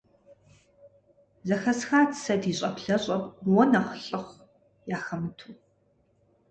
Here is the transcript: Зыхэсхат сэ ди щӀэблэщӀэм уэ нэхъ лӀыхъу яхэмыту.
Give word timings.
Зыхэсхат 1.47 2.11
сэ 2.23 2.33
ди 2.41 2.51
щӀэблэщӀэм 2.57 3.23
уэ 3.53 3.63
нэхъ 3.71 3.93
лӀыхъу 4.07 4.45
яхэмыту. 4.97 5.53